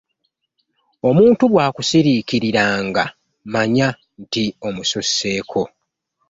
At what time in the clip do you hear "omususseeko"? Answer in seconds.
4.67-5.61